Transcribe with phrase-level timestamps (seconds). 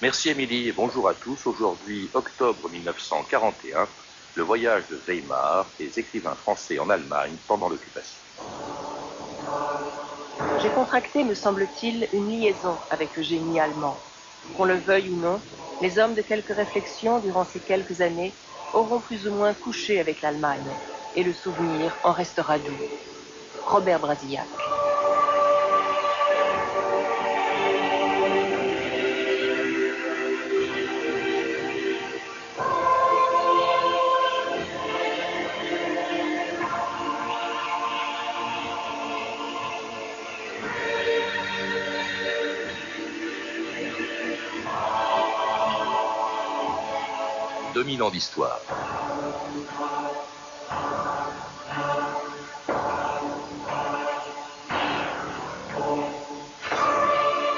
[0.00, 1.46] Merci Émilie et bonjour à tous.
[1.46, 3.88] Aujourd'hui, octobre 1941,
[4.36, 8.20] le voyage de Weimar, des écrivains français en Allemagne pendant l'occupation.
[10.62, 13.96] J'ai contracté, me semble-t-il, une liaison avec le génie allemand.
[14.56, 15.40] Qu'on le veuille ou non,
[15.82, 18.34] les hommes de quelques réflexions durant ces quelques années
[18.74, 20.66] auront plus ou moins couché avec l'Allemagne,
[21.16, 22.78] et le souvenir en restera doux.
[23.66, 24.46] Robert Brasillac.
[47.96, 48.60] Ans d'histoire.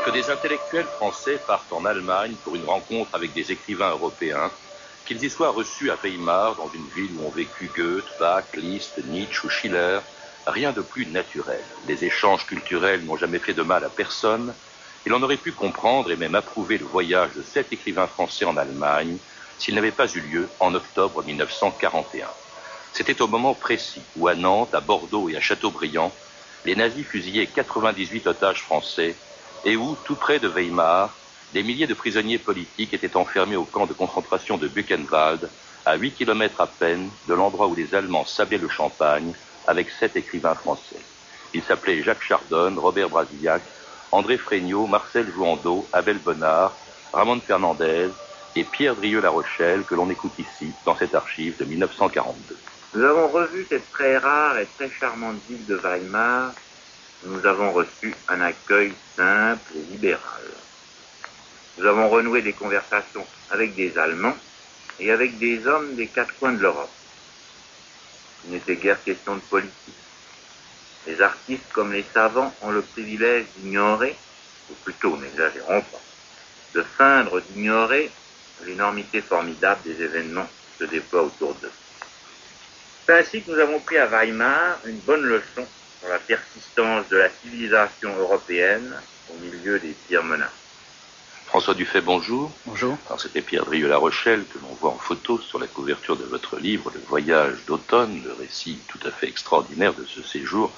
[0.05, 4.51] Que des intellectuels français partent en Allemagne pour une rencontre avec des écrivains européens,
[5.05, 9.05] qu'ils y soient reçus à Weimar, dans une ville où ont vécu Goethe, Bach, Liszt,
[9.05, 9.99] Nietzsche ou Schiller,
[10.47, 11.65] rien de plus naturel.
[11.89, 14.55] Les échanges culturels n'ont jamais fait de mal à personne,
[15.05, 18.57] et l'on aurait pu comprendre et même approuver le voyage de sept écrivains français en
[18.57, 19.19] Allemagne,
[19.61, 22.27] s'il n'avait pas eu lieu en octobre 1941.
[22.93, 26.13] C'était au moment précis où à Nantes, à Bordeaux et à Châteaubriand,
[26.65, 29.15] les nazis fusillaient 98 otages français
[29.65, 31.15] et où, tout près de Weimar,
[31.53, 35.51] des milliers de prisonniers politiques étaient enfermés au camp de concentration de Buchenwald,
[35.85, 39.35] à 8 kilomètres à peine de l'endroit où les Allemands sablaient le champagne
[39.67, 41.01] avec sept écrivains français.
[41.53, 43.63] Ils s'appelaient Jacques Chardonne, Robert Brasillac,
[44.13, 46.77] André Fregnault, Marcel Jouandeau, Abel Bonnard,
[47.13, 48.09] Ramon Fernandez,
[48.57, 52.57] et Pierre Drieux-La Rochelle que l'on écoute ici dans cette archive de 1942.
[52.95, 56.53] Nous avons revu cette très rare et très charmante ville de Weimar.
[57.25, 60.43] Nous avons reçu un accueil simple et libéral.
[61.79, 64.37] Nous avons renoué des conversations avec des Allemands
[64.99, 66.91] et avec des hommes des quatre coins de l'Europe.
[68.45, 69.95] Il n'était guère question de politique.
[71.07, 74.17] Les artistes comme les savants ont le privilège d'ignorer,
[74.71, 76.01] ou plutôt n'exagérons pas,
[76.75, 78.11] de feindre d'ignorer
[78.67, 81.73] l'énormité formidable des événements qui se déploient autour d'eux.
[83.07, 85.67] C'est ainsi que nous avons pris à Weimar une bonne leçon
[86.01, 88.95] sur la persistance de la civilisation européenne
[89.31, 90.51] au milieu des pires menaces.
[91.51, 92.53] François Dufay, bonjour.
[92.65, 92.97] Bonjour.
[93.19, 96.93] C'était Pierre Drieux-La Rochelle que l'on voit en photo sur la couverture de votre livre,
[96.95, 100.71] Le voyage d'automne, le récit tout à fait extraordinaire de ce séjour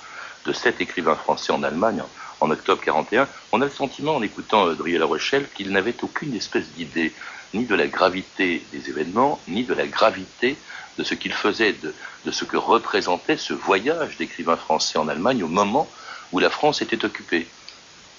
[0.46, 2.02] de sept écrivains français en Allemagne
[2.40, 3.28] en, octobre 41.
[3.52, 7.12] On a le sentiment, en écoutant euh, Drieux-La Rochelle, qu'il n'avait aucune espèce d'idée
[7.54, 10.56] ni de la gravité des événements, ni de la gravité
[10.98, 15.48] de ce qu'il faisait, de, ce que représentait ce voyage d'écrivains français en Allemagne au
[15.48, 15.88] moment
[16.32, 17.46] où la France était occupée.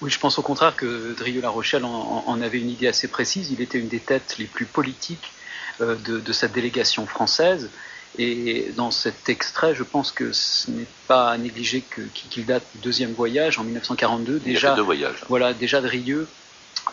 [0.02, 3.52] Oui, je pense au contraire que Drieux-La Rochelle en, avait une idée assez précise.
[3.52, 5.32] Il était une des têtes les plus politiques
[5.82, 7.70] euh, de, cette délégation française.
[8.20, 11.84] Et dans cet extrait, je pense que ce n'est pas à négliger
[12.14, 14.40] qu'il date du deuxième voyage en 1942.
[14.40, 15.24] Déjà, Il deux voyages.
[15.30, 16.28] Voilà, déjà Drieux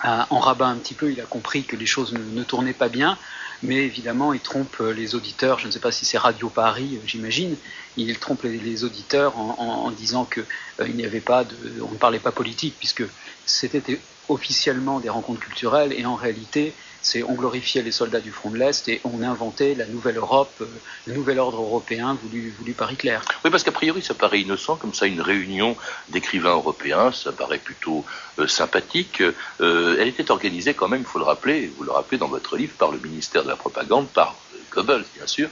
[0.03, 3.19] en rabat un petit peu, il a compris que les choses ne, tournaient pas bien,
[3.63, 5.59] mais évidemment, il trompe euh, les auditeurs.
[5.59, 7.57] Je ne sais pas si c'est Radio Paris, euh, j'imagine.
[7.97, 11.45] Il trompe les, auditeurs en, disant que euh, il n'y avait pas
[11.83, 13.05] on ne parlait pas politique, puisque
[13.45, 18.51] c'était officiellement des rencontres culturelles, et en réalité, c'est on glorifiait les soldats du front
[18.51, 20.67] de l'Est et on inventait la nouvelle Europe, euh,
[21.07, 23.19] le nouvel ordre européen voulu, par Hitler.
[23.45, 25.77] Oui, parce qu'a priori, ça paraît innocent, comme ça, une réunion
[26.09, 28.05] d'écrivains européens, ça paraît plutôt
[28.39, 29.23] euh, sympathique.
[29.61, 32.57] Euh, elle était organisée quand même, il faut le rappeler, vous le rappelez dans votre
[32.57, 34.37] livre, par le ministère de la Propagande, par
[34.71, 35.49] Goebbels, bien sûr.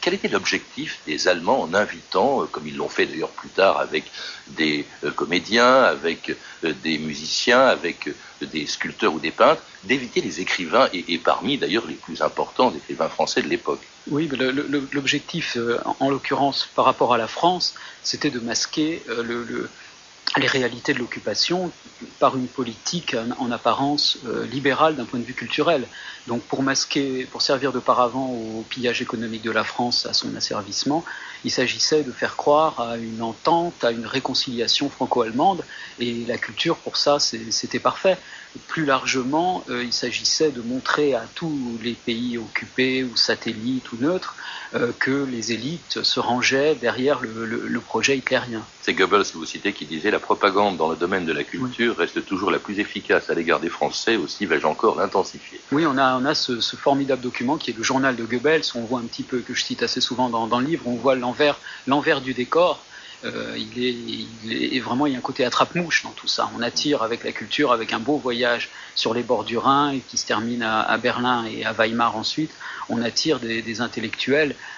[0.00, 3.78] Quel était l'objectif des Allemands en invitant, euh, comme ils l'ont fait d'ailleurs plus tard
[3.78, 4.04] avec
[4.48, 8.08] des euh, comédiens, avec euh, des musiciens, avec
[8.40, 13.08] des sculpteurs ou des peintres, d'éviter les écrivains et, parmi d'ailleurs les plus importants écrivains
[13.08, 13.80] français de l'époque?
[14.08, 14.28] Oui,
[14.92, 15.56] l'objectif
[16.00, 19.70] en l'occurrence par rapport à la France, c'était de masquer le
[20.36, 21.70] les réalités de l'occupation
[22.18, 25.86] par une politique en, apparence euh, libérale d'un point de vue culturel.
[26.26, 30.34] Donc pour masquer, pour servir de paravent au pillage économique de la France, à son
[30.36, 31.04] asservissement,
[31.44, 35.64] il s'agissait de faire croire à une entente, à une réconciliation franco-allemande,
[36.00, 38.18] et la culture pour ça c'était parfait.
[38.68, 43.96] Plus largement, euh, il s'agissait de montrer à tous les pays occupés ou satellites ou
[44.00, 44.34] neutres
[44.74, 48.62] euh, que les élites se rangeaient derrière le, projet hitlérien.
[48.86, 51.96] C'est Goebbels que vous citez qui disait la propagande dans le domaine de la culture
[51.96, 55.60] reste toujours la plus efficace à l'égard des Français, aussi vais-je encore l'intensifier.
[55.72, 58.62] Oui, on a, on a ce, formidable document qui est le journal de Goebbels.
[58.76, 60.94] On voit un petit peu, que je cite assez souvent dans, dans le livre, on
[60.94, 62.84] voit l'envers du décor.
[63.24, 63.92] il, est,
[64.44, 66.48] il, est, vraiment il y a un côté attrape-mouche dans tout ça.
[66.56, 69.98] On attire avec la culture, avec un beau voyage sur les bords du Rhin et
[69.98, 72.52] qui se termine à, Berlin et à Weimar ensuite.
[72.88, 74.75] On attire des intellectuels euh,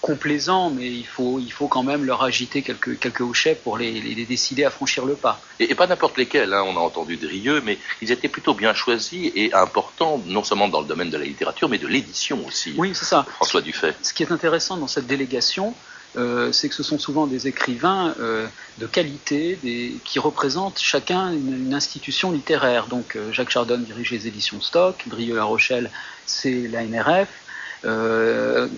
[0.00, 4.00] complaisants, mais il faut, il faut quand même leur agiter quelques, quelques hochets pour les,
[4.00, 5.40] les, décider à franchir le pas.
[5.58, 6.62] Et, pas n'importe lesquels, hein.
[6.66, 10.80] on a entendu Drieux, mais ils étaient plutôt bien choisis et importants, non seulement dans
[10.80, 12.74] le domaine de la littérature, mais de l'édition aussi.
[12.76, 13.26] Oui, c'est ça.
[13.34, 13.94] François Dufay.
[14.02, 15.74] Ce qui est intéressant dans cette délégation,
[16.16, 18.46] euh, c'est que ce sont souvent des écrivains euh,
[18.78, 22.86] de qualité, des, qui représentent chacun une, institution littéraire.
[22.86, 25.90] Donc Jacques Chardon dirige les éditions Stock, Drieux-La Rochelle,
[26.24, 27.45] c'est la NRF, euh,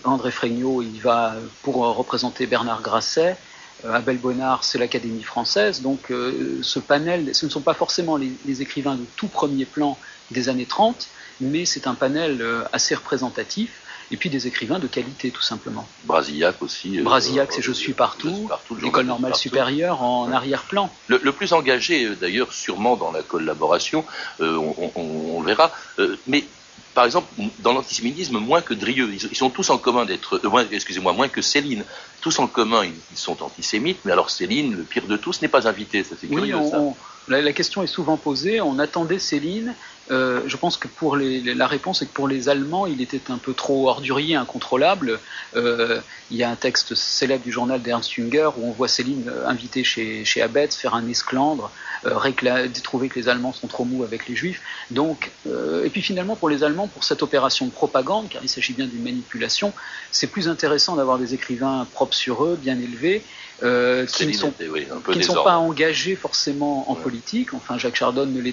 [0.05, 3.37] André Fregnaud, il va pour représenter Bernard Grasset.
[3.85, 5.83] Euh, Abel Bonnard, c'est l'Académie française.
[5.83, 9.97] Donc euh, ce panel, ce ne sont pas forcément les, écrivains de tout premier plan
[10.31, 11.09] des années 30,
[11.41, 13.83] mais c'est un panel assez représentatif.
[14.11, 15.87] Et puis des écrivains de qualité, tout simplement.
[16.05, 16.99] Brasillac aussi.
[17.03, 18.49] Brasillac, c'est Je suis partout.
[18.81, 20.91] L'école normale supérieure en arrière-plan.
[21.09, 24.07] Le, plus engagé, d'ailleurs, sûrement dans la collaboration,
[24.41, 25.71] on, on, verra.
[26.27, 26.45] mais
[26.99, 27.29] par exemple,
[27.61, 31.41] dans l'antisémitisme, moins que Drieux, ils, sont tous en commun d'être, euh, excusez-moi, moins que
[31.41, 31.85] Céline,
[32.21, 35.69] tous en commun, ils, sont antisémites, mais alors Céline, le pire de tous, n'est pas
[35.69, 36.57] invité, ça c'est curieux.
[37.29, 39.77] la, question est souvent posée, on attendait Céline,
[40.11, 43.31] euh, je pense que pour les, la réponse est que pour les Allemands, il était
[43.31, 45.21] un peu trop ordurier, incontrôlable.
[45.57, 46.01] Euh,
[46.31, 49.47] il y a un texte célèbre du journal d'Ernst Jünger où on voit Céline euh,
[49.47, 51.71] invitée chez, chez faire un esclandre,
[52.07, 52.15] euh,
[52.83, 54.63] trouver que les Allemands sont trop mous avec les Juifs.
[54.91, 55.31] Donc,
[55.85, 58.87] et puis finalement, pour les Allemands, pour cette opération de propagande, car il s'agit bien
[58.87, 59.73] d'une manipulation,
[60.11, 63.23] c'est plus intéressant d'avoir des écrivains propres sur eux, bien élevés,
[63.63, 67.55] euh, qui ne sont, qui ne sont pas engagés forcément en politique.
[67.55, 68.53] Enfin, Jacques Chardon, ne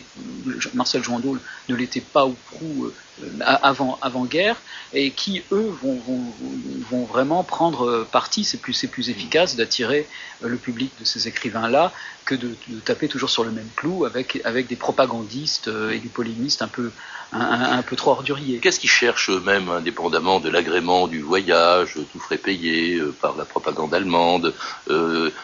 [0.74, 1.38] Marcel Joindeau
[1.70, 2.92] ne l'était pas ou prou
[3.22, 4.58] euh, avant, avant guerre,
[4.94, 6.24] et qui eux vont, vont,
[6.90, 8.44] vont vraiment prendre parti.
[8.44, 10.08] C'est plus, c'est plus efficace d'attirer
[10.44, 11.92] euh, le public de ces écrivains-là
[12.26, 16.10] que de, de, taper toujours sur le même clou avec, avec des propagandistes et des
[16.10, 16.90] polémistes un peu,
[17.32, 18.58] un, peu trop ordurier.
[18.58, 23.94] Qu'est-ce qu'ils cherchent eux-mêmes, indépendamment de l'agrément du voyage, tout frais payé par la propagande
[23.94, 24.56] allemande
[24.90, 24.95] euh,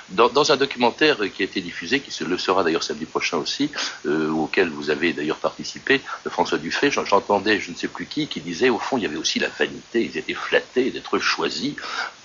[0.10, 3.72] dans, un documentaire qui a été diffusé, qui le sera d'ailleurs samedi prochain aussi,
[4.06, 8.42] euh, auquel vous avez d'ailleurs participé, François Dufay, j'entendais je ne sais plus qui, qui
[8.42, 11.76] disait au fond il y avait aussi la vanité, ils étaient flattés d'être choisis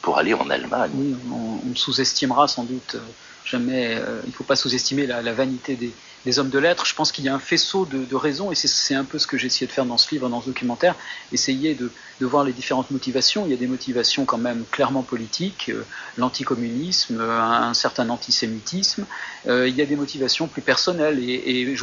[0.02, 0.90] pour aller en Allemagne.
[0.94, 2.96] Oui, on, sous-estimera sans doute
[3.44, 5.92] jamais, il ne faut pas sous-estimer la vanité des,
[6.26, 8.96] des hommes de lettres, je pense qu'il y a un faisceau de, raisons, et c'est
[8.96, 10.96] un peu ce que j'ai essayé de faire dans ce livre, dans ce documentaire,
[11.32, 11.90] essayer de,
[12.20, 13.44] voir les différentes motivations.
[13.46, 15.84] Il y a des motivations quand même clairement politiques, euh,
[16.16, 19.06] l'anticommunisme, euh, un, certain antisémitisme.
[19.46, 21.76] Euh, il y a des motivations plus personnelles, et, et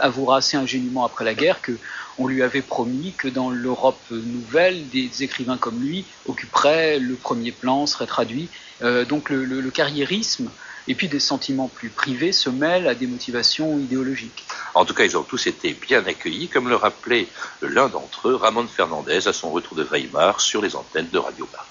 [0.00, 1.72] avouera assez ingénument après la guerre que
[2.18, 7.52] on lui avait promis que dans l'Europe nouvelle, des écrivains comme lui occuperaient le premier
[7.52, 8.48] plan, seraient traduits.
[9.08, 10.50] donc le carriérisme
[10.88, 14.44] et puis des sentiments plus privés se mêlent à des motivations idéologiques.
[14.74, 17.28] En tout cas, ils ont tous été bien accueillis, comme le rappelait
[17.62, 21.48] l'un d'entre eux, Ramon Fernandez, à son retour de Weimar sur les antennes de Radio
[21.52, 21.66] Bar.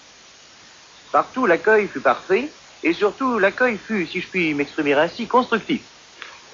[1.11, 2.49] Partout, l'accueil fut parfait,
[2.83, 5.81] et surtout, l'accueil fut, si je puis m'exprimer ainsi, constructif.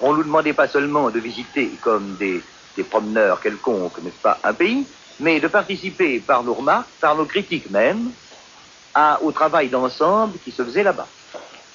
[0.00, 2.42] On ne nous demandait pas seulement de visiter comme des,
[2.76, 4.86] des promeneurs quelconques, n'est-ce pas, un pays,
[5.18, 8.10] mais de participer par nos remarques, par nos critiques même,
[9.22, 11.06] au travail d'ensemble qui se faisait là-bas.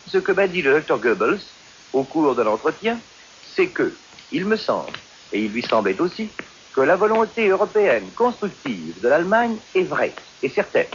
[0.07, 1.39] Ce que m'a dit le docteur Goebbels
[1.93, 2.99] au cours de l'entretien,
[3.55, 3.95] c'est que,
[4.31, 4.91] il me semble,
[5.31, 6.29] et il lui semblait aussi,
[6.73, 10.87] que la volonté européenne constructive de l'Allemagne est vraie et certaine.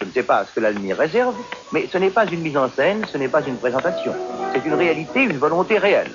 [0.00, 1.34] Je ne sais pas ce que l'Allemagne réserve,
[1.72, 4.14] mais ce n'est pas une mise en scène, ce n'est pas une présentation.
[4.52, 6.12] C'est une réalité, une volonté réelle.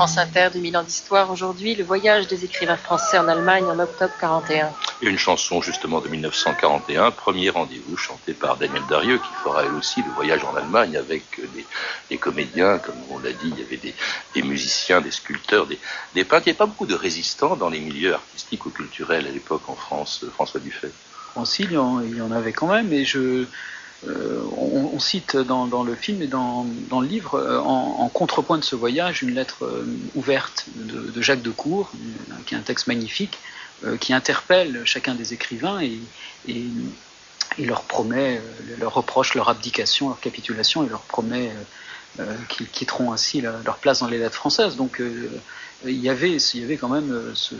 [0.00, 4.70] Inter du Milan d'Histoire aujourd'hui, le voyage des écrivains français en Allemagne en octobre 41.
[5.02, 10.00] Une chanson justement de 1941, premier rendez-vous chanté par Daniel Darieux qui fera elle aussi
[10.02, 11.24] le voyage en Allemagne avec
[12.08, 13.76] des, comédiens, comme on l'a dit, il y avait
[14.34, 15.78] des, musiciens, des sculpteurs, des,
[16.14, 16.44] des peintres.
[16.46, 19.68] Il n'y avait pas beaucoup de résistants dans les milieux artistiques ou culturels à l'époque
[19.68, 20.90] en France, François Dufay.
[21.32, 23.44] France, il y, en, il y en avait quand même, et je,
[24.08, 28.74] euh, on, cite dans, le film et dans, le livre, euh, en, contrepoint de ce
[28.74, 31.90] voyage, une lettre euh, ouverte de, Jacques de Cour,
[32.46, 33.38] qui est un texte magnifique,
[33.98, 36.00] qui interpelle chacun des écrivains et,
[37.58, 38.40] leur promet,
[38.78, 41.52] leur reproche leur abdication, leur capitulation, et leur promet
[42.48, 44.76] qu'ils quitteront ainsi leur place dans les lettres françaises.
[44.76, 45.02] Donc
[45.84, 47.54] il y avait, il y avait quand même ce,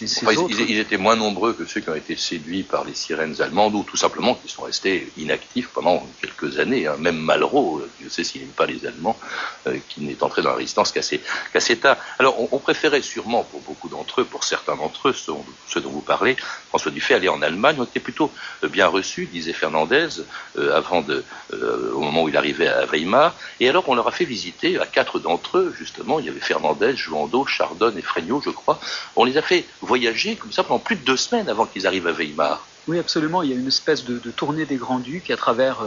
[0.00, 3.82] ils, étaient moins nombreux que ceux qui ont été séduits par les sirènes allemandes ou
[3.82, 6.86] tout simplement qui sont restés inactifs pendant quelques années.
[6.86, 6.96] Hein.
[6.98, 9.18] Même Malraux, je sais s'il n'aime pas les Allemands,
[9.66, 11.98] euh, qui n'est entré dans la résistance qu'assez tard.
[12.18, 16.00] Alors on, préférait sûrement pour beaucoup d'entre eux, pour certains d'entre eux, ceux, dont vous
[16.00, 16.36] parlez,
[16.68, 17.76] François Dufay, aller en Allemagne.
[17.78, 18.30] On était plutôt
[18.62, 20.08] euh, bien reçus, disait Fernandez,
[20.56, 21.22] euh, avant de,
[21.52, 23.34] au moment où il arrivait à Weimar.
[23.60, 26.40] Et alors on leur a fait visiter à quatre d'entre eux, justement, il y avait
[26.40, 28.80] Fernandez, Jouandeau, Chardonne et Fregnaud, je crois.
[29.16, 32.06] On les a fait voyager comme ça pendant plus de deux semaines avant qu'ils arrivent
[32.06, 32.73] à Weimar.
[32.86, 33.42] Oui, absolument.
[33.42, 35.86] Il y a une espèce de, tournée des Grands-Ducs à travers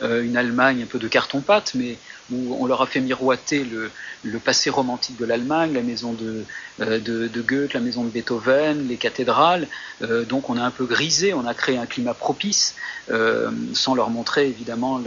[0.00, 1.98] euh, une Allemagne un peu de carton-pâte, mais
[2.32, 6.44] où on leur a fait miroiter le, passé romantique de l'Allemagne, la maison de,
[6.80, 9.66] euh, de, Goethe, la maison de Beethoven, les cathédrales.
[10.00, 12.74] Euh, donc on a un peu grisé, on a créé un climat propice,
[13.72, 15.00] sans leur montrer évidemment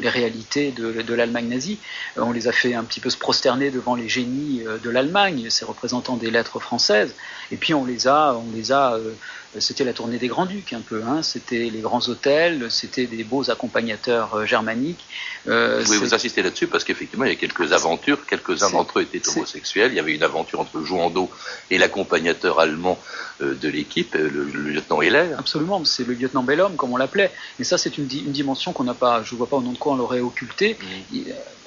[0.00, 1.78] les réalités de, l'Allemagne nazie.
[2.16, 5.64] on les a fait un petit peu se prosterner devant les génies de l'Allemagne, ces
[5.64, 7.12] représentants des lettres françaises.
[7.50, 8.98] Et puis on les a, on les a
[9.60, 11.22] c'était la tournée des Grands-Ducs un peu, hein.
[11.22, 15.04] c'était les grands hôtels, c'était des beaux accompagnateurs euh, germaniques.
[15.46, 19.02] Euh, oui, vous insistez là-dessus parce qu'effectivement, il y a quelques aventures, quelques-uns d'entre eux
[19.02, 21.30] étaient homosexuels, il y avait une aventure entre Jouando
[21.70, 22.98] et l'accompagnateur allemand
[23.42, 25.38] euh, de l'équipe, le, lieutenant Heller.
[25.38, 27.30] Absolument, c'est le lieutenant Bellhomme, comme on l'appelait.
[27.58, 29.78] Mais ça, c'est une, dimension qu'on n'a pas, je ne vois pas au nom de
[29.78, 30.76] quoi on l'aurait occultée.
[31.12, 31.18] Mm.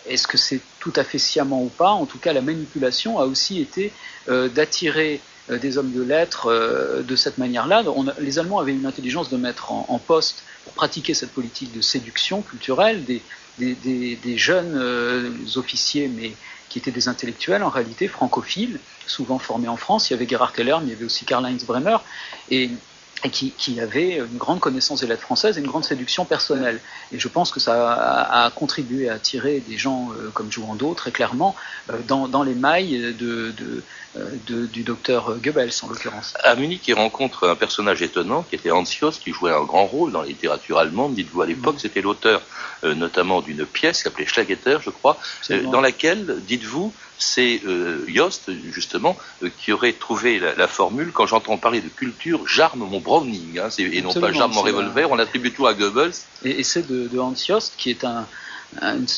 [0.07, 1.89] Est-ce que c'est tout à fait sciemment ou pas?
[1.89, 3.91] En tout cas, la manipulation a aussi été
[4.27, 7.83] d'attirer des hommes de lettres euh, de cette manière-là.
[8.19, 12.41] Les Allemands avaient une intelligence de mettre en, poste pour pratiquer cette politique de séduction
[12.41, 13.21] culturelle des,
[13.57, 16.33] des, jeunes euh, officiers, mais
[16.69, 20.09] qui étaient des intellectuels en réalité francophiles, souvent formés en France.
[20.09, 21.97] Il y avait Gerhard Heller, mais il y avait aussi Karl-Heinz Bremer.
[22.51, 22.69] Et
[23.23, 26.79] et qui, qui, avait une grande connaissance des lettres françaises et une grande séduction personnelle.
[27.11, 31.11] Et je pense que ça a, contribué à attirer des gens euh, comme Jouando, très
[31.11, 31.55] clairement,
[31.89, 33.83] euh, dans, dans, les mailles de, de,
[34.17, 36.35] euh, de, du docteur Goebbels, en l'occurrence.
[36.43, 40.11] À Munich, il rencontre un personnage étonnant qui était Hans qui jouait un grand rôle
[40.11, 41.15] dans la littérature allemande.
[41.15, 41.79] Dites-vous, à l'époque, mm.
[41.79, 42.41] c'était l'auteur
[42.83, 45.17] notamment d'une pièce qui s'appelait Schlagetter, je crois,
[45.49, 51.57] dans laquelle, dites-vous, c'est euh, Yost, justement, euh, qui aurait trouvé la, formule, quand j'entends
[51.57, 55.51] parler de culture, j'arme mon Browning, hein, et non pas j'arme mon revolver, on attribue
[55.51, 56.13] tout à Goebbels.
[56.43, 58.25] Et, c'est de, Hans Yost, qui est un,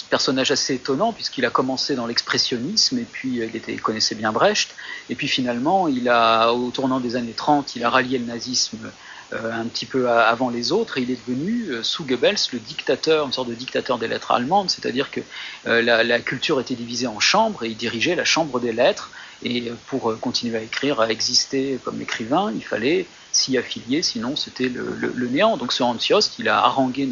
[0.09, 4.15] personnage assez étonnant, puisqu'il a commencé dans l'expressionnisme, et puis euh, il, était, il connaissait
[4.15, 4.75] bien Brecht,
[5.09, 8.77] et puis finalement, il a, au tournant des années 30, il a rallié le nazisme
[8.85, 8.89] euh,
[9.31, 13.25] un petit peu avant les autres, et il est devenu, euh, sous Goebbels, le dictateur,
[13.25, 15.21] une sorte de dictateur des lettres allemandes, c'est-à-dire que
[15.67, 19.11] euh, la, culture était divisée en chambres, et il dirigeait la chambre des lettres,
[19.43, 24.69] et pour continuer à écrire, à exister comme écrivain, il fallait s'y affilier, sinon c'était
[24.69, 25.57] le, néant.
[25.57, 27.07] Donc ce Hans Jost, il a harangué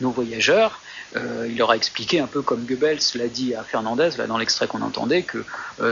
[0.00, 0.80] nos, voyageurs,
[1.16, 4.66] il leur a expliqué un peu comme Goebbels l'a dit à Fernandez, là dans l'extrait
[4.66, 5.44] qu'on entendait, que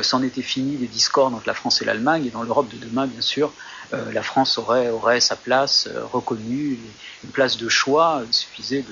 [0.02, 3.06] c'en était fini des discordes entre la France et l'Allemagne, et dans l'Europe de demain,
[3.06, 3.52] bien sûr,
[3.94, 6.78] euh, la France aurait, aurait sa place euh, reconnue,
[7.22, 8.22] une place de choix.
[8.26, 8.84] Il suffisait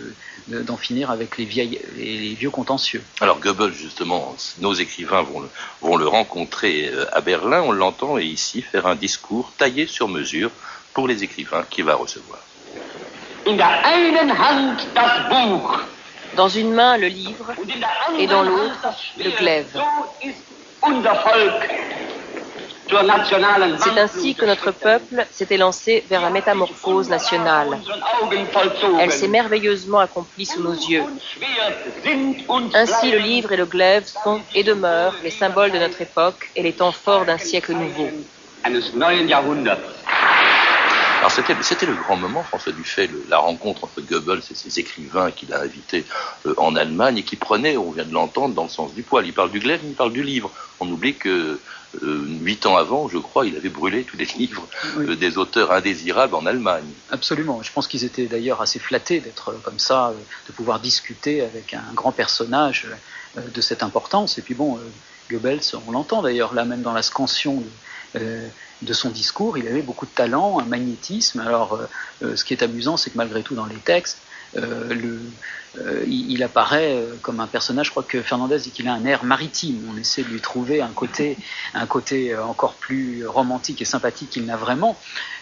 [0.47, 3.03] d'en finir avec les, vieilles, les, vieux contentieux.
[3.21, 5.49] Alors Goebbels, justement, nos écrivains vont le,
[5.81, 10.09] vont le rencontrer euh, à Berlin, on l'entend, et ici faire un discours taillé sur
[10.09, 10.51] mesure
[10.93, 12.39] pour les écrivains qu'il va recevoir.
[16.37, 17.53] Dans une main, le livre,
[18.19, 18.89] et dans l'autre,
[19.19, 19.81] le glaive.
[23.79, 27.81] C'est ainsi que notre peuple s'était lancé vers la métamorphose nationale.
[29.01, 31.05] Elle s'est merveilleusement accomplie sous nos yeux.
[32.75, 36.63] Ainsi le livre et le glaive sont et demeurent les symboles de notre époque et
[36.63, 38.09] les temps forts d'un siècle nouveau.
[41.25, 45.55] Alors c'était, le grand moment, François Dufay, la rencontre entre Goebbels et ses écrivains qu'il
[45.55, 46.05] a invités
[46.45, 49.25] euh, en Allemagne et qui prenaient, on vient de l'entendre, dans le sens du poil.
[49.25, 50.51] Il parle du glaive, il parle du livre.
[50.81, 51.59] On oublie que
[52.03, 55.73] euh, huit ans avant, je crois, il avait brûlé tous les livres euh, des auteurs
[55.73, 56.85] indésirables en Allemagne.
[57.11, 57.63] Absolument.
[57.63, 60.13] Je pense qu'ils étaient d'ailleurs assez flattés d'être comme ça,
[60.47, 62.87] de pouvoir discuter avec un grand personnage
[63.35, 64.37] de cette importance.
[64.37, 64.79] Et puis bon,
[65.31, 67.67] Goebbels, on l'entend d'ailleurs là même dans la scansion de,
[68.93, 71.41] son discours, il avait beaucoup de talent, un magnétisme.
[71.41, 71.81] Alors,
[72.21, 74.23] ce qui est amusant, c'est que malgré tout, dans les textes,
[74.57, 75.21] le,
[76.07, 77.87] il, apparaît comme un personnage.
[77.87, 79.83] Je crois que Fernandez dit qu'il a un air maritime.
[79.93, 81.37] On essaie de lui trouver un côté,
[81.75, 84.97] un côté encore plus romantique et sympathique qu'il n'a vraiment.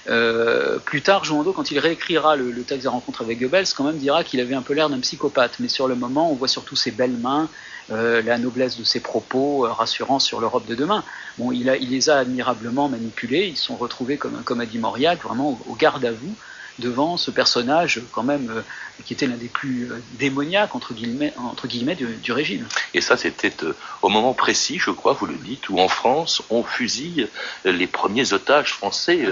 [0.07, 4.25] plus tard, Jouando, quand il réécrira le, texte de rencontre avec Goebbels, quand même dira
[4.25, 5.57] qu'il avait un peu l'air d'un psychopathe.
[5.61, 7.49] Mais sur le moment, on voit surtout ses belles mains,
[7.91, 11.05] euh, la noblesse de ses propos, euh, rassurant sur l'Europe de demain.
[11.37, 15.59] Bon, il, les a admirablement manipulés, ils sont retrouvés, comme, comme a dit Mauriac, vraiment
[15.67, 16.35] au garde à vous
[16.79, 18.63] devant ce personnage quand même euh,
[19.05, 22.67] qui était l'un des plus euh, démoniaques entre guillemets, entre guillemets du, régime.
[22.95, 26.43] Et ça c'était euh, au moment précis, je crois, vous le dites, où en France
[26.51, 27.29] on fusille
[27.65, 29.27] les premiers otages français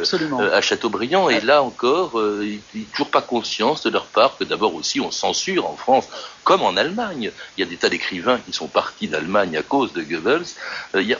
[0.52, 1.28] à Châteaubriand.
[1.28, 5.00] Et là encore, il n'y a toujours pas conscience de leur part que d'abord aussi
[5.00, 6.08] on censure en France
[6.44, 7.30] comme en Allemagne.
[7.56, 10.46] Il y a des tas d'écrivains qui sont partis d'Allemagne à cause de Goebbels.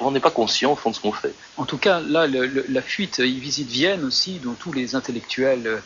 [0.00, 1.35] on n'est pas conscient au fond de ce qu'on fait.
[1.57, 5.83] En tout cas, là, la fuite, il visite Vienne aussi, dont tous les intellectuels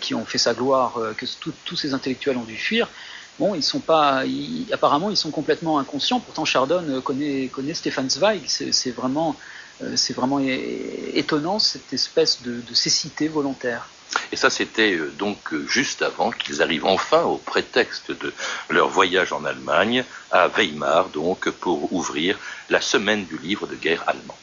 [0.00, 1.26] qui ont fait sa gloire, euh, que
[1.64, 2.88] tous ces intellectuels ont dû fuir.
[3.38, 4.24] Bon, ils sont pas,
[4.72, 6.20] apparemment, ils sont complètement inconscients.
[6.20, 8.42] Pourtant, Chardon euh, connaît, connaît Stefan Zweig.
[8.46, 9.36] C'est vraiment,
[9.96, 13.88] c'est vraiment étonnant cette espèce de, de cécité volontaire.
[14.32, 18.32] Et ça, c'était donc juste avant qu'ils arrivent enfin au prétexte de
[18.68, 24.04] leur voyage en Allemagne, à Weimar, donc, pour ouvrir la semaine du livre de guerre
[24.06, 24.36] allemand.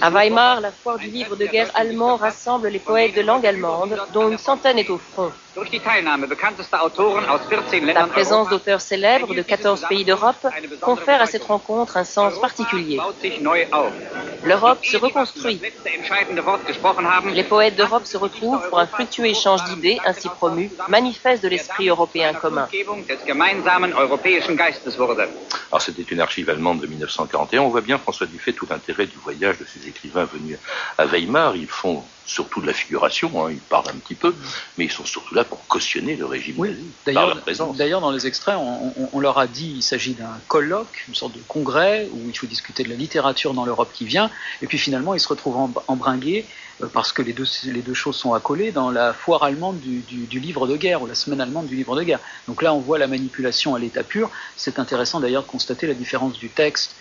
[0.00, 4.00] À Weimar, la foire du livre de guerre allemand rassemble les poètes de langue allemande,
[4.14, 5.32] dont une centaine est au front.
[7.94, 10.46] La présence d'auteurs célèbres de 14 pays d'Europe
[10.80, 12.98] confère à cette rencontre un sens particulier.
[14.44, 15.60] L'Europe se reconstruit.
[17.34, 21.88] Les poètes d'Europe se retrouvent pour un fructueux échange d'idées ainsi promu, manifeste de l'esprit
[21.88, 22.66] européen commun.
[25.70, 27.60] Alors c'était une archive allemande de 1941.
[27.60, 30.58] On voit bien, François Dufay, tout l'intérêt du voyage de ces écrivains venus
[30.96, 31.56] à Weimar.
[31.56, 34.34] Ils font surtout de la figuration, hein, ils parlent un petit peu,
[34.78, 36.76] mais ils sont surtout là pour cautionner le régime oui,
[37.06, 38.56] D'ailleurs, dans les extraits,
[39.12, 42.46] on, leur a dit qu'il s'agit d'un colloque, une sorte de congrès où il faut
[42.46, 46.46] discuter de la littérature dans l'Europe qui vient, et puis finalement ils se retrouvent embringués
[46.82, 50.00] euh, parce que les deux, les deux choses sont accolées dans la foire allemande du,
[50.00, 52.20] du, livre de guerre ou la semaine allemande du livre de guerre.
[52.48, 54.30] Donc là, on voit la manipulation à l'état pur.
[54.56, 56.96] C'est intéressant d'ailleurs de constater la différence du texte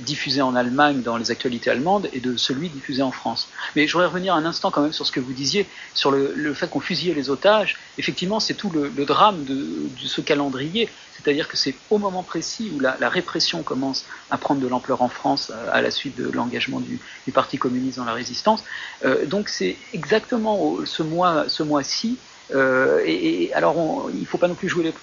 [0.00, 3.48] diffusé en Allemagne dans les actualités allemandes et de celui diffusé en France.
[3.76, 6.54] Mais je voudrais revenir un instant quand même sur ce que vous disiez, sur le,
[6.54, 7.76] fait qu'on fusillait les otages.
[7.98, 10.88] Effectivement, c'est tout le, drame de, ce calendrier.
[11.16, 15.08] C'est-à-dire que c'est au moment précis où la, répression commence à prendre de l'ampleur en
[15.08, 16.98] France à, à la suite de l'engagement du,
[17.32, 18.64] Parti communiste dans la résistance.
[19.04, 22.18] Euh, donc c'est exactement ce mois, ce mois-ci.
[22.54, 24.94] Euh, et, alors, il ne faut pas non plus jouer les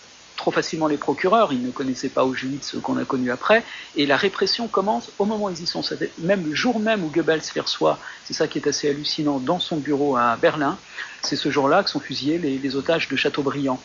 [0.46, 3.64] trop facilement les procureurs, ils ne connaissaient pas Auschwitz qu'on a connu après,
[3.96, 5.82] et la répression commence au moment où ils y sont,
[6.20, 9.58] même le jour même où Goebbels les reçoit, c'est ça qui est assez hallucinant, dans
[9.58, 10.78] son bureau à Berlin,
[11.24, 13.82] c'est ce jour-là que sont fusillés les, otages de Châteaubriand.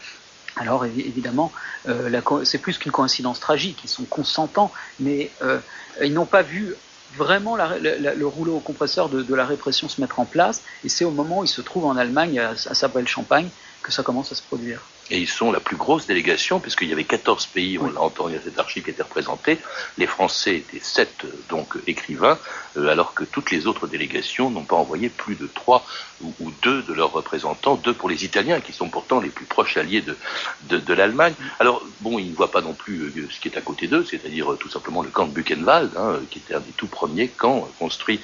[0.56, 1.50] Alors évidemment,
[1.88, 5.60] euh, c'est plus qu'une coïncidence tragique, ils sont consentants, mais euh,
[6.02, 6.74] ils n'ont pas vu
[7.16, 11.10] vraiment le rouleau au compresseur de, la répression se mettre en place, et c'est au
[11.10, 13.48] moment où ils se trouvent en Allemagne, à, à Sabrel-Champagne,
[13.82, 16.92] que ça commence à se produire et ils sont la plus grosse délégation, puisqu'il y
[16.92, 19.58] avait 14 pays, on l'a entendu à cette archive qui étaient représentés.
[19.98, 22.38] Les Français étaient 7 donc écrivains,
[22.76, 25.84] euh, alors que toutes les autres délégations n'ont pas envoyé plus de 3
[26.22, 29.46] ou, ou 2 de leurs représentants, deux pour les Italiens, qui sont pourtant les plus
[29.46, 30.16] proches alliés de,
[30.68, 31.34] de, de l'Allemagne.
[31.58, 34.04] Alors, bon, ils ne voient pas non plus euh, ce qui est à côté d'eux,
[34.04, 37.28] c'est-à-dire euh, tout simplement le camp de Buchenwald, hein, qui était un des tout premiers
[37.28, 38.20] camps construits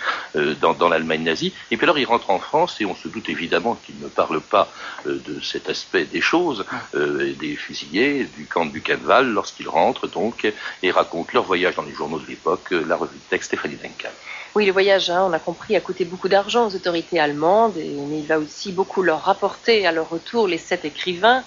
[0.61, 1.53] dans, dans l'Allemagne nazie.
[1.71, 4.41] Et puis alors, ils rentrent en France, et on se doute évidemment qu'ils ne parlent
[4.41, 4.71] pas
[5.05, 6.65] de cet aspect des choses,
[6.95, 10.51] euh, des fusillés du camp de Buchenwald lorsqu'ils rentrent donc
[10.83, 13.77] et racontent leur voyage dans les journaux de l'époque, euh, la revue de texte Stéphanie
[13.77, 14.11] Duncan.
[14.55, 18.19] Oui, le voyage, hein, on a compris, a coûté beaucoup d'argent aux autorités allemandes, mais
[18.21, 20.49] il va aussi beaucoup leur rapporter à leur retour.
[20.49, 21.45] Les sept écrivains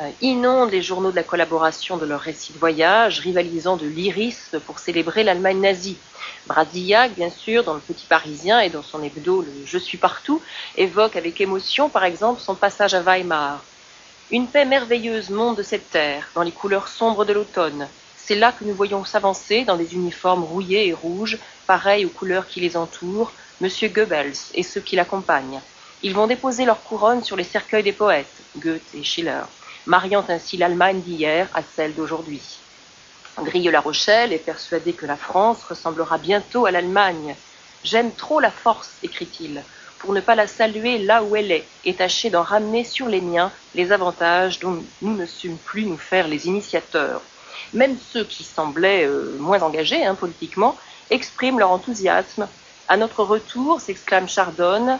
[0.00, 4.52] euh, inondent les journaux de la collaboration de leurs récits de voyage, rivalisant de l'iris
[4.66, 5.98] pour célébrer l'Allemagne nazie.
[6.46, 10.40] Brasillac, bien sûr, dans le Petit Parisien et dans son hebdo le Je suis partout,
[10.76, 13.62] évoque avec émotion, par exemple, son passage à Weimar.
[14.32, 17.86] Une paix merveilleuse monte de cette terre, dans les couleurs sombres de l'automne.
[18.16, 22.46] C'est là que nous voyons s'avancer, dans des uniformes rouillés et rouges, pareils aux couleurs
[22.46, 23.68] qui les entourent, M.
[23.90, 25.60] Goebbels et ceux qui l'accompagnent.
[26.02, 29.42] Ils vont déposer leur couronne sur les cercueils des poètes, Goethe et Schiller,
[29.84, 32.58] mariant ainsi l'Allemagne d'hier à celle d'aujourd'hui.
[33.38, 37.36] Grille La Rochelle est persuadé que la France ressemblera bientôt à l'Allemagne.
[37.84, 39.62] J'aime trop la force, écrit-il
[40.02, 43.20] pour ne pas la saluer là où elle est, et tâcher d'en ramener sur les
[43.20, 47.22] miens les avantages dont nous ne sûmes plus nous faire les initiateurs.
[47.72, 50.76] Même ceux qui semblaient euh, moins engagés hein, politiquement
[51.10, 52.48] expriment leur enthousiasme.
[52.88, 54.98] À notre retour, s'exclame Chardonne,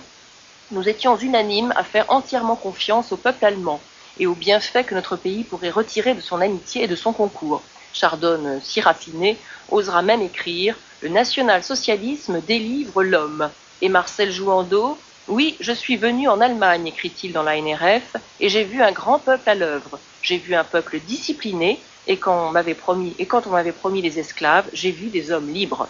[0.71, 3.81] Nous étions unanimes à faire entièrement confiance au peuple allemand
[4.19, 7.63] et aux bienfaits que notre pays pourrait retirer de son amitié et de son concours.
[7.93, 9.37] Chardonne, si raffiné,
[9.69, 13.51] osera même écrire Le national-socialisme délivre l'homme.
[13.85, 18.63] Et Marcel Jouandeau Oui, je suis venu en Allemagne, écrit-il dans la NRF, et j'ai
[18.63, 19.99] vu un grand peuple à l'œuvre.
[20.23, 24.01] J'ai vu un peuple discipliné, et quand on m'avait promis, et quand on m'avait promis
[24.01, 25.89] les esclaves, j'ai vu des hommes libres.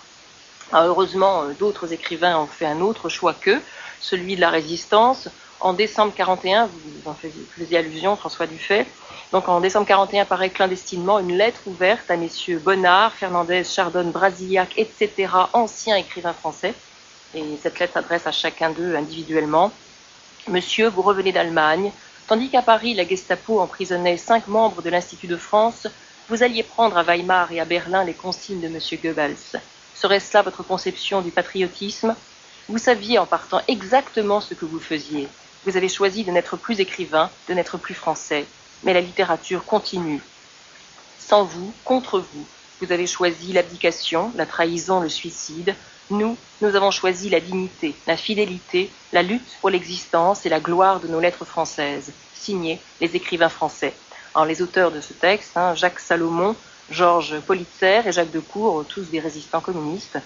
[0.73, 3.61] Heureusement, euh, d'autres écrivains ont fait un autre choix qu'eux,
[4.01, 5.29] celui de la résistance.
[5.61, 8.87] En décembre 41, vous en faisiez allusion, François Dufay,
[9.33, 14.73] donc en décembre 41 paraît clandestinement une lettre ouverte à messieurs Bonnard, Fernandez, Chardonne, Brasillac,
[14.79, 16.75] etc., anciens écrivains français.
[17.35, 19.73] Et cette lettre s'adresse à chacun d'eux individuellement.
[20.49, 21.93] Monsieur, vous revenez d'Allemagne.
[22.27, 25.87] Tandis qu'à Paris, la Gestapo emprisonnait cinq membres de l'Institut de France,
[26.29, 29.61] vous alliez prendre à Weimar et à Berlin les consignes de Monsieur Goebbels.
[29.95, 32.15] Serait-ce là votre conception du patriotisme?
[32.69, 35.29] Vous saviez en partant exactement ce que vous faisiez.
[35.65, 38.47] Vous avez choisi de n'être plus écrivain, de n'être plus français
[38.83, 40.21] mais la littérature continue.
[41.19, 42.47] Sans vous, contre vous,
[42.81, 45.75] vous avez choisi l'abdication, la trahison, le suicide.
[46.13, 51.01] Nous, nous avons choisi la dignité, la fidélité, la lutte pour l'existence et la gloire
[51.01, 52.13] de nos lettres françaises.
[52.35, 53.95] Signé les écrivains français.
[54.35, 56.55] Alors les auteurs de ce texte, hein, Jacques Salomon,
[56.91, 60.19] Georges Politzer et Jacques Decour, tous des résistants communistes,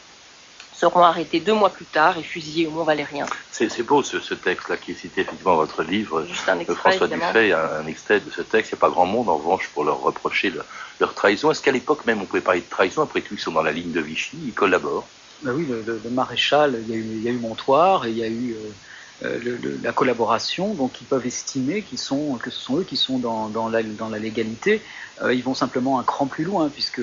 [0.75, 3.27] seront arrêtés deux mois plus tard et fusillés au Mont Valérien.
[3.53, 6.25] C'est beau ce, texte-là qui est cité effectivement dans votre livre.
[6.25, 8.73] Juste un extrait, François Dufay, un, un, extrait de ce texte.
[8.73, 10.53] Il n'y a pas grand monde en revanche pour leur reprocher
[10.99, 11.53] leur trahison.
[11.53, 13.73] Est-ce qu'à l'époque même on pouvait parler de trahison Après tout, ils sont dans la
[13.73, 15.07] ligne de Vichy, ils collaborent.
[15.43, 18.17] Ben oui, le, maréchal, il y, a eu, il y, a eu, Montoire et il
[18.17, 18.73] y a eu euh,
[19.23, 22.97] euh, le, la collaboration, donc ils peuvent estimer qu'ils sont, que ce sont eux qui
[22.97, 24.83] sont dans, dans, la, dans la, légalité.
[25.21, 27.03] Euh, ils vont simplement un cran plus loin, puisque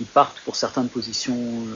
[0.00, 1.66] ils partent pour certaines positions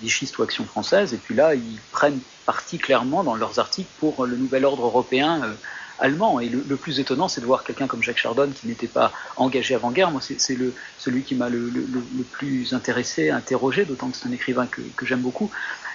[0.00, 4.26] vichistes ou actions françaises, et puis là, ils prennent parti clairement dans leurs articles pour
[4.26, 5.56] le nouvel ordre européen
[5.98, 6.40] allemand.
[6.40, 9.74] Et le, plus étonnant, c'est de voir quelqu'un comme Jacques Chardonne qui n'était pas engagé
[9.74, 10.10] avant-guerre.
[10.10, 11.70] Moi, c'est celui qui m'a le,
[12.32, 15.50] plus intéressé, interrogé, d'autant que c'est un écrivain que, que j'aime beaucoup.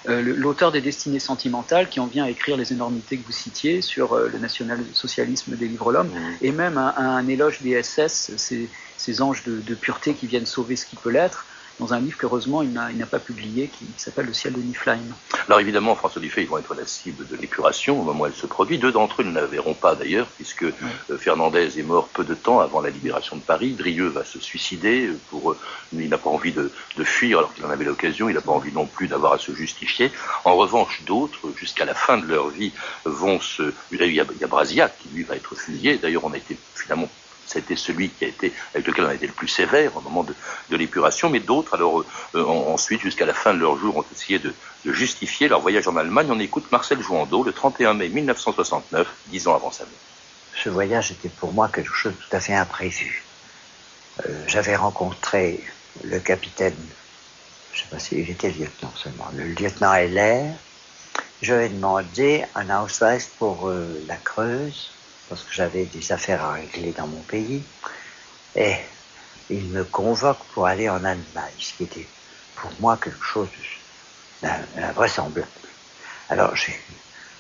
[0.08, 3.82] Euh, l'auteur des Destinées sentimentales, qui en vient à écrire les énormités que vous citiez
[3.82, 6.38] sur euh, le national-socialisme des livres l'homme, mmh.
[6.42, 10.78] et même un, éloge des SS, ces, ces anges de, de, pureté qui viennent sauver
[10.78, 11.46] ce qui peut l'être
[11.80, 15.00] dans un livre qu'heureusement il n'a pas publié, qui, s'appelle Le ciel de Niflheim.
[15.48, 18.34] Alors évidemment, François Dufay, ils vont être la cible de l'épuration au moment où elle
[18.34, 18.78] se produit.
[18.78, 22.34] Deux d'entre eux ne la verront pas d'ailleurs, puisque euh, Fernandez est mort peu de
[22.34, 23.72] temps avant la libération de Paris.
[23.72, 25.10] Drieux va se suicider.
[25.30, 25.56] Pour,
[25.94, 26.72] il n'a pas envie de,
[27.04, 28.30] fuir alors qu'il en avait l'occasion.
[28.30, 30.12] Il n'a pas envie non plus d'avoir à se justifier.
[30.46, 32.74] En revanche, d'autres, jusqu'à la fin de leur vie,
[33.06, 33.74] vont se...
[33.92, 35.98] Il y a, il y a Brasiac qui lui va être fusillé.
[35.98, 37.10] D'ailleurs, on a été finalement
[37.50, 41.40] c'était celui avec lequel on a été le plus sévère au moment de, l'épuration, mais
[41.40, 42.04] d'autres, alors
[42.36, 44.54] euh, ensuite, jusqu'à la fin de leur jour, ont essayé de,
[44.86, 46.28] justifier leur voyage en Allemagne.
[46.30, 49.94] On écoute Marcel Jouandeau le 31 mai 1969, dix ans avant sa mort.
[50.64, 53.24] Ce voyage était pour moi quelque chose de tout à fait imprévu.
[54.26, 55.64] Euh, j'avais rencontré
[56.04, 56.76] le capitaine,
[57.74, 60.54] je ne sais pas s'il était lieutenant seulement, le lieutenant Heller.
[61.42, 64.92] Je lui ai demandé un Ausweis pour euh, la Creuse
[65.30, 67.64] parce que j'avais des affaires à régler dans mon pays.
[68.56, 68.76] Et
[69.50, 72.08] il me convoque pour aller en Allemagne, ce qui était
[72.56, 73.48] pour moi quelque chose
[74.42, 75.48] d'invraisemblable.
[76.30, 76.78] Alors j'ai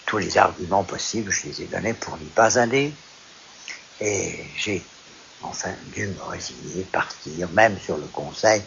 [0.05, 2.93] tous les arguments possibles, je les ai donnés pour n'y pas aller.
[4.01, 4.83] Et j'ai
[5.41, 8.61] enfin dû me résigner, partir, même sur le conseil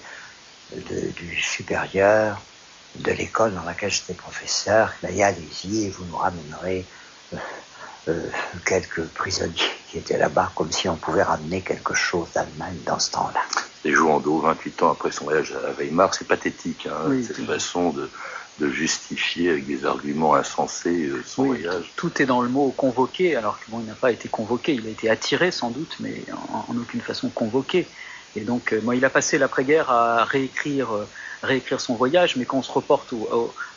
[0.74, 2.40] du supérieur
[2.96, 4.94] de l'école dans laquelle j'étais professeur.
[5.02, 6.86] allez-y vous nous ramènerez
[8.08, 8.20] euh,
[8.64, 13.12] quelques prisonniers qui étaient là-bas, comme si on pouvait ramener quelque chose d'Allemagne dans ce
[13.12, 13.40] temps-là.
[13.84, 18.10] Les d'eau, 28 ans après son voyage à Weimar, c'est pathétique, hein, cette façon de,
[18.58, 21.92] de, justifier avec des arguments insensés euh, son voyage.
[21.94, 24.90] Tout est dans le mot convoqué, alors qu'il bon, n'a pas été convoqué, il a
[24.90, 27.86] été attiré sans doute, mais en, aucune façon convoqué.
[28.34, 30.88] Et donc, euh, moi, il a passé l'après-guerre à réécrire,
[31.44, 33.14] réécrire son voyage, mais quand on se reporte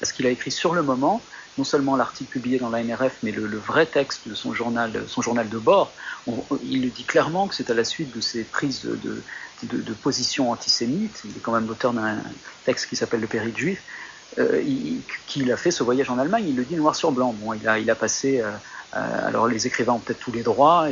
[0.02, 1.22] à ce qu'il a écrit sur le moment,
[1.58, 5.22] non seulement l'article publié dans la NRF, mais le, vrai texte de son journal, son
[5.22, 5.94] journal de bord,
[6.64, 9.24] il le dit clairement que c'est à la suite de ces prises de,
[9.64, 12.18] de, position antisémite, il est quand même l'auteur d'un
[12.66, 13.82] texte qui s'appelle Le Péril juif,
[14.38, 14.62] euh,
[15.28, 17.34] qu'il a fait ce voyage en Allemagne, il le dit noir sur blanc.
[17.34, 18.52] Bon, il a, il a passé, euh,
[18.96, 20.90] euh, alors les écrivains ont peut-être tous les droits,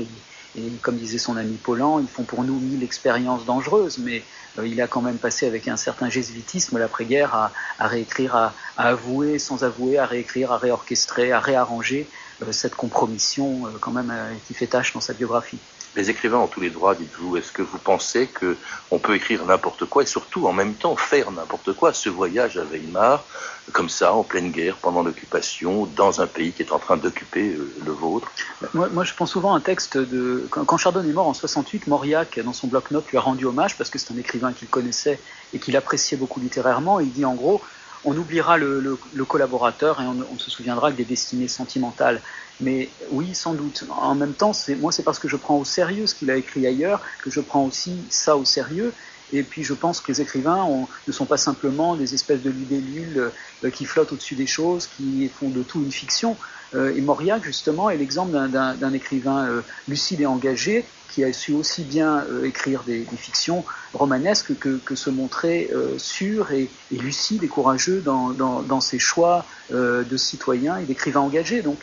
[0.55, 4.23] et, comme disait son ami Paulan, ils font pour nous mille expériences dangereuses, mais
[4.59, 7.33] euh, il a quand même passé avec un certain jésuitisme l'après-guerre
[7.79, 12.09] à, réécrire, à, avouer sans avouer, à réécrire, à réorchestrer, à réarranger
[12.41, 14.13] euh, cette compromission euh, quand même
[14.45, 15.59] qui fait tâche dans sa biographie.
[15.95, 17.37] Les écrivains ont tous les droits, dites-vous.
[17.37, 21.31] Est-ce que vous pensez qu'on peut écrire n'importe quoi et surtout en même temps faire
[21.31, 21.93] n'importe quoi?
[21.93, 23.23] Ce voyage à Weimar,
[23.71, 27.53] comme ça, en pleine guerre, pendant l'occupation, dans un pays qui est en train d'occuper
[27.53, 28.31] euh, le vôtre?
[28.73, 30.47] Moi, moi, je pense souvent à un texte de.
[30.49, 33.89] Quand Chardon est mort en 68, Mauriac, dans son bloc-notes, lui a rendu hommage parce
[33.91, 35.19] que c'est un écrivain qu'il connaissait
[35.53, 36.99] et qu'il appréciait beaucoup littérairement.
[36.99, 37.61] il dit en gros
[38.03, 42.21] on oubliera le, collaborateur et on, on, se souviendra que des destinées sentimentales.
[42.59, 43.85] Mais oui, sans doute.
[43.89, 46.65] En même temps, moi, c'est parce que je prends au sérieux ce qu'il a écrit
[46.67, 48.93] ailleurs que je prends aussi ça au sérieux.
[49.31, 50.67] Et puis, je pense que les écrivains
[51.07, 53.31] ne sont pas simplement des espèces de libellules
[53.63, 56.35] euh, qui flottent au-dessus des choses, qui font de tout une fiction.
[56.75, 61.53] Euh, et Mauriac, justement, est l'exemple d'un écrivain euh, lucide et engagé qui a su
[61.53, 68.81] aussi bien écrire des, fictions romanesques que, se montrer sûr et, lucide et courageux dans,
[68.81, 71.61] ses choix de citoyen et d'écrivain engagé.
[71.61, 71.77] Donc,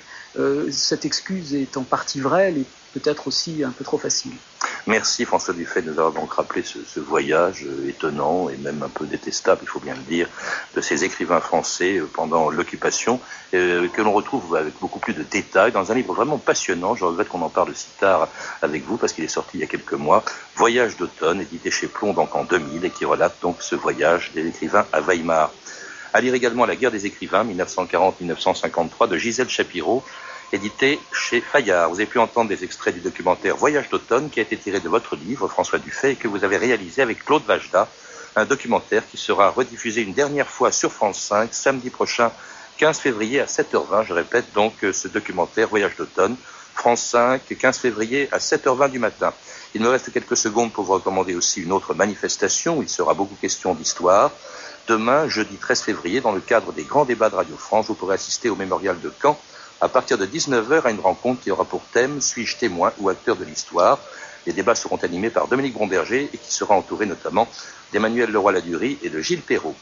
[0.72, 4.32] cette excuse est en partie vraie, elle est peut-être aussi un peu trop facile.
[4.86, 8.88] Merci François Dufay de nous avoir donc rappelé ce, voyage euh, étonnant et même un
[8.88, 10.28] peu détestable, il faut bien le dire,
[10.74, 13.20] de ces écrivains français euh, pendant l'occupation,
[13.52, 16.94] que l'on retrouve avec beaucoup plus de détails dans un livre vraiment passionnant.
[16.94, 18.28] Je regrette qu'on en parle si tard
[18.62, 21.88] avec vous parce qu'il est sorti il y a quelques mois, Voyage d'automne, édité chez
[21.88, 25.50] Plomb donc en 2000 et qui relate donc ce voyage des écrivains à Weimar.
[26.12, 30.04] À lire également La guerre des écrivains, 1940-1953, de Gisèle Chapiro,
[30.52, 31.90] édité chez Fayard.
[31.90, 34.88] Vous avez pu entendre des extraits du documentaire Voyage d'automne, qui a été tiré de
[34.88, 37.88] votre livre, François Dufay, et que vous avez réalisé avec Claude Vajda,
[38.36, 42.32] un documentaire qui sera rediffusé une dernière fois sur France 5, samedi prochain,
[42.78, 44.06] 15 février à 7h20.
[44.06, 46.36] Je répète donc ce documentaire Voyage d'automne,
[46.74, 49.32] France 5, 15 février à 7h20 du matin.
[49.74, 53.14] Il me reste quelques secondes pour vous recommander aussi une autre manifestation où il sera
[53.14, 54.32] beaucoup question d'histoire.
[54.88, 58.14] Demain, jeudi 13 février, dans le cadre des grands débats de Radio France, vous pourrez
[58.14, 59.38] assister au mémorial de Caen
[59.80, 63.36] à partir de 19h à une rencontre qui aura pour thème Suis-je témoin ou acteur
[63.36, 63.98] de l'histoire?
[64.46, 67.48] Les débats seront animés par Dominique Bromberger et qui sera entouré notamment
[67.92, 69.76] d'Emmanuel Leroy-Ladurie et de Gilles Perrault.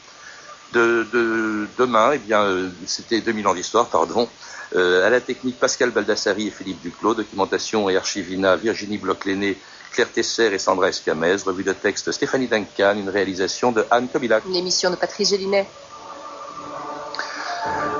[0.73, 4.29] De, demain, eh bien, euh, c'était 2000 ans d'histoire, pardon.
[4.75, 9.57] Euh, à la technique Pascal Baldassari et Philippe Duclos, documentation et archivina Virginie Bloch-Léné
[9.91, 14.43] Claire Tesser et Sandra Escamez, revue de texte Stéphanie Duncan, une réalisation de Anne Kobilac.
[14.45, 15.67] Une émission de Patrice Gélinet.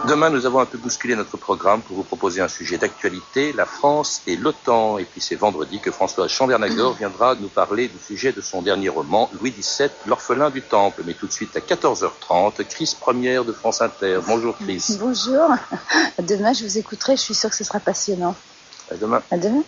[0.07, 3.65] Demain, nous avons un peu bousculé notre programme pour vous proposer un sujet d'actualité, la
[3.65, 4.97] France et l'OTAN.
[4.97, 8.89] Et puis c'est vendredi que Françoise Chandernagor viendra nous parler du sujet de son dernier
[8.89, 11.03] roman, Louis XVII, l'orphelin du Temple.
[11.05, 14.19] Mais tout de suite à 14h30, Chris Première de France Inter.
[14.25, 14.83] Bonjour Chris.
[14.99, 15.49] Bonjour.
[16.19, 18.35] Demain, je vous écouterai, je suis sûre que ce sera passionnant.
[18.89, 19.21] À demain.
[19.29, 19.63] À demain.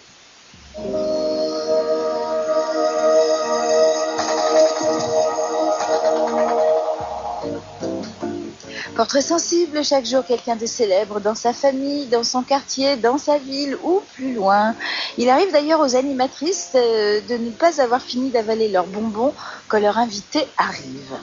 [9.01, 13.39] Portrait sensible, chaque jour quelqu'un de célèbre dans sa famille, dans son quartier, dans sa
[13.39, 14.75] ville ou plus loin.
[15.17, 19.33] Il arrive d'ailleurs aux animatrices euh, de ne pas avoir fini d'avaler leurs bonbons
[19.67, 21.15] quand leur invité arrive.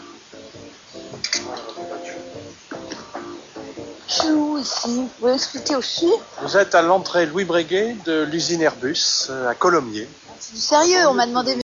[4.26, 6.10] Où ici Vous pouvez expliquer aussi
[6.42, 10.08] Vous êtes à l'entrée Louis Breguet de l'usine Airbus euh, à Colomiers.
[10.40, 11.54] C'est du sérieux, on m'a demandé